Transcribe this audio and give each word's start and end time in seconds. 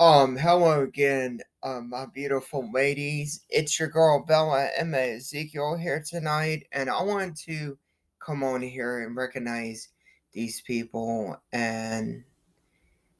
Um, 0.00 0.34
hello 0.34 0.80
again, 0.80 1.40
um, 1.62 1.90
my 1.90 2.06
beautiful 2.06 2.66
ladies. 2.72 3.44
It's 3.50 3.78
your 3.78 3.90
girl 3.90 4.24
Bella 4.26 4.70
Emma 4.74 4.96
Ezekiel 4.96 5.76
here 5.76 6.02
tonight, 6.02 6.66
and 6.72 6.88
I 6.88 7.02
want 7.02 7.36
to 7.40 7.76
come 8.18 8.42
on 8.42 8.62
here 8.62 9.00
and 9.00 9.14
recognize 9.14 9.88
these 10.32 10.62
people, 10.62 11.36
and 11.52 12.24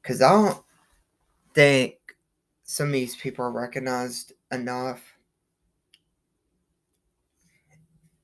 because 0.01 0.22
I 0.22 0.30
don't 0.30 0.64
think 1.54 1.96
some 2.62 2.87
of 2.87 2.92
these 2.94 3.15
people 3.15 3.44
are 3.44 3.53
recognized 3.53 4.33
enough. 4.51 5.03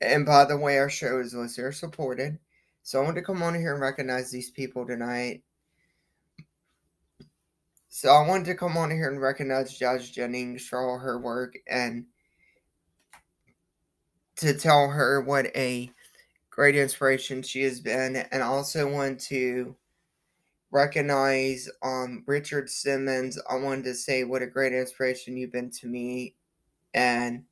And 0.00 0.25
by 0.25 0.46
the 0.46 0.57
way, 0.57 0.79
our 0.79 0.88
show 0.88 1.20
is 1.20 1.34
listener 1.34 1.73
supported, 1.73 2.38
so 2.82 3.02
I 3.02 3.04
want 3.04 3.16
to 3.16 3.23
come 3.23 3.43
on 3.43 3.54
here 3.54 3.75
and 3.75 3.82
recognize 3.82 4.30
these 4.30 4.50
people 4.50 4.86
tonight 4.86 5.43
so 7.96 8.10
I 8.10 8.28
wanted 8.28 8.44
to 8.44 8.54
come 8.54 8.76
on 8.76 8.90
here 8.90 9.08
and 9.08 9.18
recognize 9.18 9.79
Jazz 9.79 10.11
Jennings 10.11 10.66
for 10.66 10.79
all 10.79 10.98
her 10.98 11.18
work 11.18 11.57
and 11.66 12.04
to 14.36 14.52
tell 14.52 14.90
her 14.90 15.22
what 15.22 15.46
a 15.57 15.90
great 16.50 16.76
inspiration 16.76 17.40
she 17.40 17.62
has 17.62 17.80
been. 17.80 18.16
And 18.16 18.43
also 18.43 18.86
want 18.86 19.18
to 19.21 19.74
recognize 20.71 21.71
um 21.82 22.22
Richard 22.26 22.68
Simmons. 22.68 23.38
I 23.48 23.57
wanted 23.57 23.85
to 23.85 23.94
say 23.94 24.24
what 24.24 24.43
a 24.43 24.46
great 24.46 24.74
inspiration 24.74 25.38
you've 25.38 25.52
been 25.52 25.71
to 25.80 25.86
me 25.86 26.35
and 26.93 27.44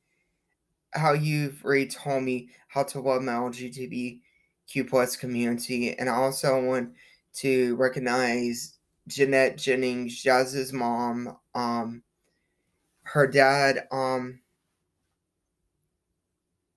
how 0.93 1.13
you've 1.13 1.65
really 1.65 1.87
told 1.87 2.21
me 2.21 2.49
how 2.67 2.83
to 2.83 2.99
love 2.99 3.23
my 3.23 3.31
LGBTQ 3.31 4.87
plus 4.87 5.15
community. 5.15 5.97
And 5.97 6.07
I 6.07 6.13
also 6.13 6.63
want 6.63 6.93
to 7.37 7.75
recognize 7.77 8.74
Jeanette 9.07 9.57
Jennings, 9.57 10.21
Jazz's 10.21 10.73
mom, 10.73 11.37
um, 11.53 12.03
her 13.03 13.27
dad, 13.27 13.87
um, 13.91 14.39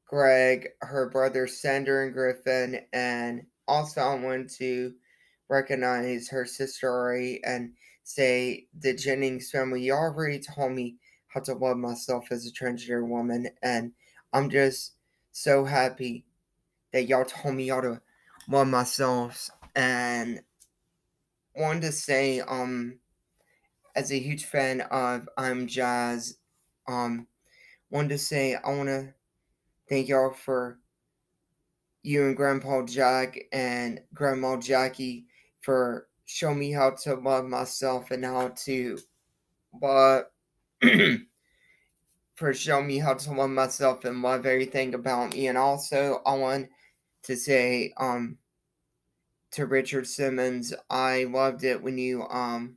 Greg, 0.06 0.68
her 0.80 1.08
brother 1.10 1.46
Sander 1.46 2.04
and 2.04 2.12
Griffin, 2.12 2.80
and 2.92 3.46
also 3.66 4.00
I 4.00 4.14
want 4.14 4.50
to 4.54 4.94
recognize 5.48 6.28
her 6.28 6.44
sister 6.44 6.90
Ari 6.90 7.42
and 7.44 7.72
say 8.04 8.66
the 8.78 8.94
Jennings 8.94 9.50
family. 9.50 9.82
Y'all 9.82 9.98
already 9.98 10.40
told 10.40 10.72
me 10.72 10.96
how 11.28 11.40
to 11.40 11.54
love 11.54 11.76
myself 11.76 12.28
as 12.30 12.46
a 12.46 12.52
transgender 12.52 13.06
woman, 13.06 13.48
and 13.62 13.92
I'm 14.32 14.50
just 14.50 14.94
so 15.32 15.64
happy 15.64 16.24
that 16.92 17.06
y'all 17.08 17.24
told 17.24 17.54
me 17.54 17.64
y'all 17.64 17.82
to 17.82 18.00
love 18.48 18.66
myself 18.66 19.50
and 19.76 20.40
wanted 21.58 21.82
to 21.82 21.92
say, 21.92 22.40
um, 22.40 22.98
as 23.96 24.12
a 24.12 24.18
huge 24.18 24.44
fan 24.44 24.82
of 24.82 25.28
I'm 25.36 25.66
Jazz, 25.66 26.38
um, 26.86 27.26
wanted 27.90 28.10
to 28.10 28.18
say 28.18 28.54
I 28.54 28.68
want 28.70 28.88
to 28.88 29.12
thank 29.88 30.08
y'all 30.08 30.32
for 30.32 30.78
you 32.02 32.26
and 32.26 32.36
Grandpa 32.36 32.84
Jack 32.84 33.38
and 33.52 34.00
Grandma 34.14 34.56
Jackie 34.56 35.26
for 35.60 36.06
showing 36.26 36.58
me 36.58 36.70
how 36.70 36.90
to 36.90 37.14
love 37.14 37.44
myself 37.44 38.10
and 38.10 38.24
how 38.24 38.48
to, 38.48 38.98
but 39.74 40.32
for 42.36 42.54
showing 42.54 42.86
me 42.86 42.98
how 42.98 43.14
to 43.14 43.32
love 43.32 43.50
myself 43.50 44.04
and 44.04 44.22
love 44.22 44.46
everything 44.46 44.94
about 44.94 45.32
me. 45.32 45.48
And 45.48 45.58
also, 45.58 46.22
I 46.24 46.34
want 46.34 46.68
to 47.24 47.36
say, 47.36 47.92
um, 47.96 48.38
to 49.52 49.66
Richard 49.66 50.06
Simmons. 50.06 50.74
I 50.91 51.24
loved 51.24 51.64
it 51.64 51.82
when 51.82 51.98
you 51.98 52.24
um 52.28 52.77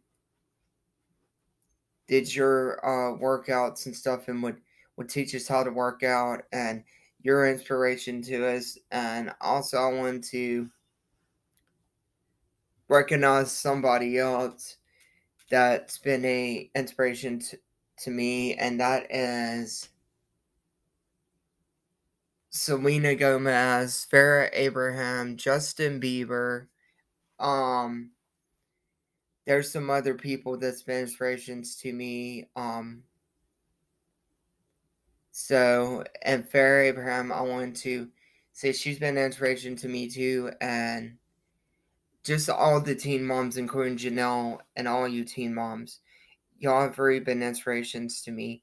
did 2.07 2.33
your 2.33 2.85
uh 2.85 3.17
workouts 3.17 3.85
and 3.85 3.95
stuff 3.95 4.27
and 4.27 4.41
would 4.43 4.57
would 4.97 5.09
teach 5.09 5.33
us 5.35 5.47
how 5.47 5.63
to 5.63 5.71
work 5.71 6.03
out 6.03 6.43
and 6.51 6.83
your 7.21 7.49
inspiration 7.49 8.21
to 8.23 8.47
us 8.47 8.77
and 8.91 9.33
also 9.41 9.77
I 9.77 9.93
want 9.93 10.23
to 10.25 10.69
recognize 12.89 13.51
somebody 13.51 14.17
else 14.17 14.77
that's 15.49 15.97
been 15.97 16.25
a 16.25 16.69
inspiration 16.75 17.39
to, 17.39 17.57
to 17.99 18.11
me 18.11 18.55
and 18.55 18.79
that 18.79 19.07
is 19.09 19.89
Selena 22.51 23.15
Gomez, 23.15 24.05
Farrah 24.11 24.49
Abraham, 24.51 25.37
Justin 25.37 26.01
Bieber. 26.01 26.67
Um, 27.39 28.11
there's 29.47 29.71
some 29.71 29.89
other 29.89 30.13
people 30.15 30.57
that's 30.57 30.83
been 30.83 30.99
inspirations 30.99 31.77
to 31.77 31.93
me. 31.93 32.49
Um, 32.57 33.03
so 35.31 36.03
and 36.23 36.43
Farrah 36.43 36.89
Abraham, 36.89 37.31
I 37.31 37.41
want 37.41 37.77
to 37.77 38.09
say 38.51 38.73
she's 38.73 38.99
been 38.99 39.17
an 39.17 39.25
inspiration 39.25 39.77
to 39.77 39.87
me 39.87 40.09
too, 40.09 40.51
and 40.59 41.17
just 42.25 42.49
all 42.49 42.81
the 42.81 42.95
teen 42.95 43.23
moms, 43.23 43.55
including 43.55 43.97
Jenelle 43.97 44.59
and 44.75 44.89
all 44.89 45.07
you 45.07 45.23
teen 45.23 45.55
moms, 45.55 46.01
y'all 46.59 46.81
have 46.81 46.99
really 46.99 47.21
been 47.21 47.41
inspirations 47.41 48.21
to 48.23 48.31
me. 48.31 48.61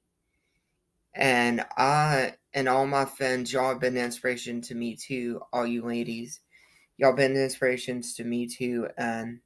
And 1.19 1.67
I 1.77 2.35
and 2.55 2.69
all 2.69 2.87
my 2.87 3.05
friends, 3.05 3.53
y'all 3.53 3.71
have 3.71 3.81
been 3.81 3.97
an 3.97 4.05
inspiration 4.05 4.61
to 4.63 4.75
me 4.75 4.97
too, 4.97 5.43
all 5.53 5.67
you 5.67 5.85
ladies. 5.85 6.41
Y'all 6.97 7.13
been 7.13 7.37
inspirations 7.37 8.15
to 8.15 8.25
me 8.25 8.47
too, 8.47 8.89
and 8.97 9.41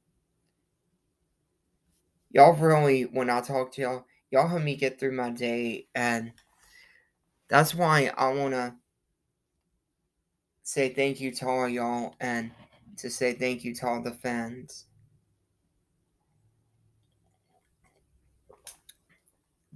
y'all 2.29 2.53
really, 2.53 3.03
when 3.03 3.29
I 3.29 3.41
talk 3.41 3.71
to 3.73 3.81
y'all, 3.81 4.05
y'all 4.31 4.47
help 4.47 4.61
me 4.61 4.75
get 4.75 4.99
through 4.99 5.13
my 5.13 5.31
day, 5.31 5.87
and 5.95 6.31
that's 7.49 7.73
why 7.73 8.11
I 8.17 8.33
want 8.33 8.53
to 8.53 8.75
say 10.63 10.89
thank 10.89 11.19
you 11.19 11.31
to 11.31 11.47
all 11.47 11.67
y'all, 11.67 12.15
and 12.19 12.51
to 12.97 13.09
say 13.09 13.33
thank 13.33 13.63
you 13.63 13.73
to 13.75 13.87
all 13.87 14.01
the 14.01 14.11
fans. 14.11 14.85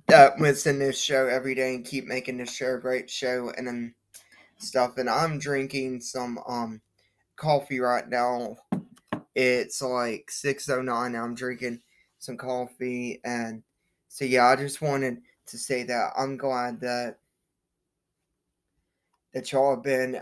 That 0.08 0.40
listen 0.40 0.80
this 0.80 1.02
show 1.02 1.28
every 1.28 1.54
day 1.54 1.76
and 1.76 1.86
keep 1.86 2.06
making 2.06 2.38
this 2.38 2.54
show 2.54 2.76
a 2.76 2.80
great 2.80 3.10
show 3.10 3.52
and 3.58 3.68
then 3.68 3.94
stuff. 4.58 4.98
And 4.98 5.10
I'm 5.10 5.38
drinking 5.38 6.02
some 6.02 6.40
um 6.48 6.82
coffee 7.36 7.80
right 7.80 8.08
now. 8.08 8.58
It's 9.36 9.82
like 9.82 10.32
609. 10.32 11.16
I'm 11.16 11.36
drinking 11.36 11.82
some 12.20 12.38
coffee 12.38 13.20
and 13.24 13.62
so 14.08 14.26
yeah, 14.26 14.48
I 14.48 14.56
just 14.56 14.82
wanted 14.82 15.22
to 15.48 15.58
say 15.58 15.84
that 15.84 16.14
I'm 16.18 16.38
glad 16.38 16.80
that 16.82 17.20
that 19.34 19.52
y'all 19.52 19.76
have 19.76 19.84
been 19.84 20.22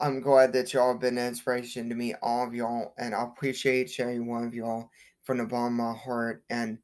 I'm 0.00 0.20
glad 0.20 0.52
that 0.52 0.72
y'all 0.74 0.92
have 0.92 1.00
been 1.00 1.16
an 1.16 1.28
inspiration 1.28 1.88
to 1.88 1.94
me, 1.94 2.14
all 2.22 2.46
of 2.46 2.54
y'all, 2.54 2.92
and 2.98 3.14
I 3.14 3.22
appreciate 3.24 3.98
every 3.98 4.20
one 4.20 4.44
of 4.44 4.54
y'all 4.54 4.90
from 5.22 5.38
the 5.38 5.44
bottom 5.44 5.80
of 5.80 5.86
my 5.86 5.98
heart 5.98 6.42
and 6.50 6.78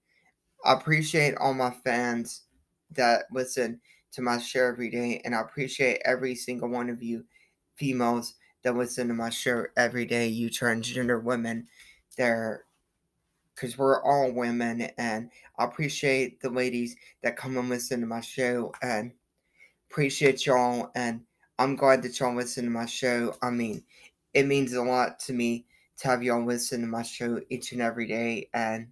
I 0.64 0.72
appreciate 0.72 1.36
all 1.36 1.54
my 1.54 1.70
fans 1.84 2.42
that 2.92 3.24
listen 3.32 3.80
to 4.12 4.22
my 4.22 4.38
show 4.38 4.66
every 4.66 4.90
day, 4.90 5.20
and 5.24 5.34
I 5.34 5.40
appreciate 5.40 6.00
every 6.04 6.34
single 6.34 6.68
one 6.68 6.88
of 6.88 7.02
you 7.02 7.24
females 7.76 8.34
that 8.62 8.76
listen 8.76 9.08
to 9.08 9.14
my 9.14 9.30
show 9.30 9.66
every 9.76 10.04
day. 10.04 10.26
You 10.26 10.50
transgender 10.50 11.22
women, 11.22 11.68
there, 12.16 12.64
because 13.54 13.78
we're 13.78 14.02
all 14.02 14.32
women, 14.32 14.82
and 14.98 15.30
I 15.58 15.64
appreciate 15.64 16.40
the 16.40 16.50
ladies 16.50 16.96
that 17.22 17.36
come 17.36 17.56
and 17.56 17.68
listen 17.68 18.00
to 18.00 18.06
my 18.06 18.20
show, 18.20 18.72
and 18.82 19.12
appreciate 19.90 20.46
y'all, 20.46 20.90
and 20.94 21.20
I'm 21.58 21.76
glad 21.76 22.02
that 22.02 22.18
y'all 22.18 22.34
listen 22.34 22.64
to 22.64 22.70
my 22.70 22.86
show. 22.86 23.36
I 23.42 23.50
mean, 23.50 23.82
it 24.34 24.46
means 24.46 24.72
a 24.72 24.82
lot 24.82 25.18
to 25.20 25.32
me 25.32 25.66
to 25.98 26.08
have 26.08 26.22
y'all 26.22 26.44
listen 26.44 26.80
to 26.80 26.86
my 26.86 27.02
show 27.02 27.40
each 27.50 27.72
and 27.72 27.82
every 27.82 28.06
day, 28.06 28.48
and 28.54 28.88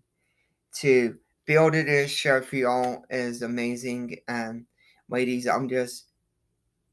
to 0.74 1.16
building 1.46 1.86
this 1.86 2.10
show 2.10 2.40
for 2.42 2.56
y'all 2.56 3.04
is 3.08 3.42
amazing. 3.42 4.18
And 4.28 4.66
ladies, 5.08 5.46
I'm 5.46 5.68
just 5.68 6.06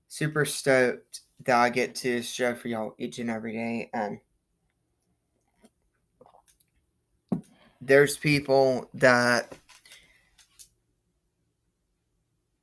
super 0.07 0.45
stoked 0.45 1.21
that 1.45 1.59
I 1.59 1.69
get 1.69 1.95
to 1.95 2.21
show 2.21 2.55
for 2.55 2.67
y'all 2.67 2.95
each 2.97 3.19
and 3.19 3.29
every 3.29 3.53
day. 3.53 3.89
And 3.93 4.19
there's 7.81 8.15
people 8.15 8.89
that 8.93 9.57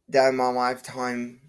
that 0.08 0.28
in 0.30 0.36
my 0.36 0.48
lifetime 0.48 1.40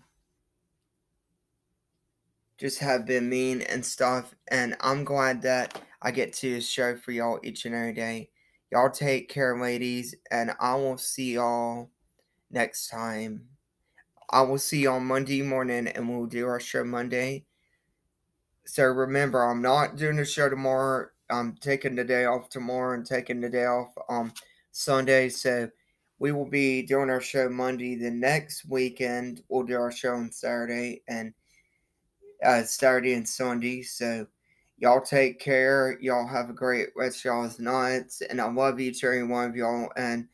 just 2.58 2.80
have 2.80 3.06
been 3.06 3.30
mean 3.30 3.62
and 3.62 3.84
stuff. 3.84 4.36
And 4.50 4.76
I'm 4.82 5.04
glad 5.04 5.42
that 5.44 5.82
I 6.02 6.12
get 6.12 6.34
to 6.34 6.62
show 6.62 6.96
for 6.96 7.12
y'all 7.12 7.40
each 7.44 7.66
and 7.66 7.74
every 7.74 7.94
day. 7.94 8.30
Y'all 8.72 8.90
take 8.90 9.28
care, 9.28 9.60
ladies, 9.60 10.16
and 10.32 10.56
I 10.60 10.76
will 10.76 10.98
see 10.98 11.34
y'all 11.34 11.90
next 12.50 12.88
time. 12.88 13.50
I 14.30 14.44
will 14.44 14.60
see 14.60 14.88
on 14.88 15.06
Monday 15.06 15.42
morning, 15.42 15.88
and 15.88 16.08
we'll 16.08 16.26
do 16.26 16.48
our 16.48 16.62
show 16.62 16.86
Monday. 16.86 17.44
So 18.66 18.86
remember, 18.86 19.44
I'm 19.44 19.62
not 19.62 19.98
doing 19.98 20.16
the 20.16 20.24
show 20.24 20.48
tomorrow. 20.48 21.08
I'm 21.30 21.58
taking 21.58 21.96
the 21.96 22.06
day 22.06 22.24
off 22.24 22.48
tomorrow 22.48 22.94
and 22.94 23.06
taking 23.06 23.42
the 23.42 23.50
day 23.50 23.66
off 23.66 23.94
um 24.08 24.32
Sunday. 24.72 25.28
So 25.28 25.70
we 26.20 26.32
will 26.32 26.46
be 26.50 26.82
doing 26.82 27.10
our 27.10 27.20
show 27.20 27.50
Monday. 27.50 27.96
The 27.96 28.12
next 28.12 28.66
weekend 28.70 29.44
we'll 29.50 29.64
do 29.64 29.76
our 29.76 29.92
show 29.92 30.14
on 30.14 30.32
Saturday 30.32 31.02
and 31.10 31.34
uh, 32.46 32.64
Saturday 32.64 33.14
and 33.16 33.28
Sunday. 33.28 33.82
So 33.82 34.28
y'all 34.82 35.00
take 35.00 35.40
care. 35.40 35.98
Y'all 36.02 36.28
have 36.28 36.50
a 36.50 36.54
great 36.54 36.90
rest 36.96 37.20
of 37.20 37.26
y'all's 37.26 37.60
nights. 37.60 38.22
And 38.22 38.42
I 38.42 38.52
love 38.52 38.80
each 38.80 39.04
and 39.04 39.14
every 39.14 39.24
one 39.28 39.50
of 39.50 39.56
y'all. 39.56 39.90
And 39.96 40.28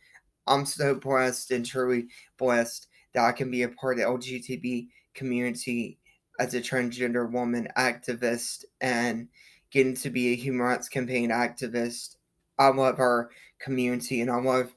I'm 0.47 0.65
so 0.65 0.95
blessed 0.95 1.51
and 1.51 1.65
truly 1.65 2.07
blessed 2.37 2.87
that 3.13 3.25
I 3.25 3.33
can 3.33 3.51
be 3.51 3.63
a 3.63 3.69
part 3.69 3.99
of 3.99 4.05
the 4.05 4.09
LGBT 4.09 4.87
community 5.13 5.99
as 6.39 6.53
a 6.53 6.61
transgender 6.61 7.29
woman 7.29 7.67
activist 7.77 8.63
and 8.79 9.27
getting 9.69 9.95
to 9.95 10.09
be 10.09 10.31
a 10.31 10.35
human 10.35 10.65
rights 10.65 10.87
campaign 10.87 11.29
activist. 11.29 12.15
I 12.57 12.69
love 12.69 12.99
our 12.99 13.29
community 13.59 14.21
and 14.21 14.31
I 14.31 14.37
love 14.37 14.73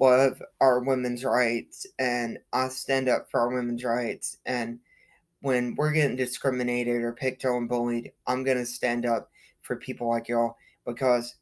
love 0.00 0.42
our 0.60 0.80
women's 0.80 1.24
rights 1.24 1.86
and 1.98 2.38
I 2.52 2.68
stand 2.68 3.08
up 3.08 3.30
for 3.30 3.40
our 3.40 3.54
women's 3.54 3.84
rights 3.84 4.38
and 4.44 4.80
when 5.44 5.74
we're 5.74 5.92
getting 5.92 6.16
discriminated 6.16 7.02
or 7.02 7.12
picked 7.12 7.44
on 7.44 7.66
bullied, 7.66 8.12
I'm 8.26 8.44
gonna 8.44 8.64
stand 8.64 9.04
up 9.04 9.30
for 9.60 9.76
people 9.76 10.08
like 10.08 10.26
y'all 10.26 10.56
because 10.86 11.34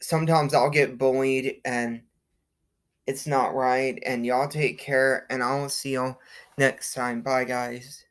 sometimes 0.00 0.54
I'll 0.54 0.70
get 0.70 0.98
bullied 0.98 1.60
and 1.64 2.02
it's 3.06 3.28
not 3.28 3.54
right 3.54 4.02
and 4.04 4.26
y'all 4.26 4.48
take 4.48 4.80
care 4.80 5.24
and 5.30 5.40
I'll 5.40 5.68
see 5.68 5.92
y'all 5.92 6.18
next 6.58 6.94
time. 6.94 7.22
Bye 7.22 7.44
guys. 7.44 8.06